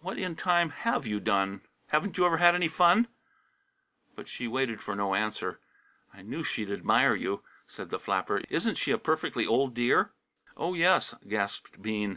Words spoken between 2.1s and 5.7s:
you ever had any fun?" But she waited for no answer.